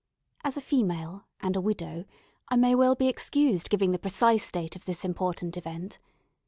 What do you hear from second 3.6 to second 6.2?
giving the precise date of this important event.